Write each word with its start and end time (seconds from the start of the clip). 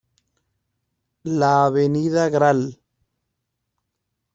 La 1.41 1.67
Avenida 1.67 2.27
Gral. 2.31 2.75